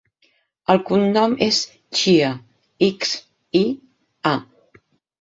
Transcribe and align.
El 0.73 0.79
cognom 0.89 1.35
és 1.49 1.59
Xia: 2.01 2.33
ics, 2.91 3.15
i, 3.63 3.65
a. 4.35 4.37